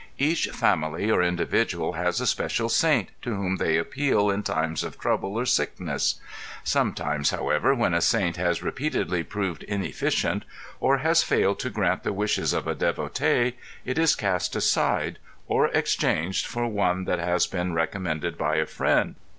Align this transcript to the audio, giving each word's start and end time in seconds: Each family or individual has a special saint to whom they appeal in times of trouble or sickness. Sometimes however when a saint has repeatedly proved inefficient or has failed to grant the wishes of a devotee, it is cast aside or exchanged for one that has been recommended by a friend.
Each 0.17 0.47
family 0.49 1.11
or 1.11 1.21
individual 1.21 1.93
has 1.93 2.19
a 2.19 2.25
special 2.25 2.69
saint 2.69 3.09
to 3.21 3.35
whom 3.35 3.57
they 3.57 3.77
appeal 3.77 4.31
in 4.31 4.41
times 4.41 4.83
of 4.83 4.97
trouble 4.97 5.35
or 5.35 5.45
sickness. 5.45 6.19
Sometimes 6.63 7.29
however 7.29 7.75
when 7.75 7.93
a 7.93 8.01
saint 8.01 8.35
has 8.37 8.63
repeatedly 8.63 9.21
proved 9.21 9.61
inefficient 9.61 10.43
or 10.79 10.97
has 11.05 11.21
failed 11.21 11.59
to 11.59 11.69
grant 11.69 12.01
the 12.01 12.13
wishes 12.13 12.51
of 12.51 12.65
a 12.65 12.73
devotee, 12.73 13.57
it 13.85 13.99
is 13.99 14.15
cast 14.15 14.55
aside 14.55 15.19
or 15.47 15.67
exchanged 15.67 16.47
for 16.47 16.65
one 16.67 17.03
that 17.03 17.19
has 17.19 17.45
been 17.45 17.73
recommended 17.73 18.39
by 18.39 18.55
a 18.55 18.65
friend. 18.65 19.13